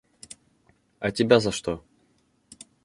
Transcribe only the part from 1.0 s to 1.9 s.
тебя за что?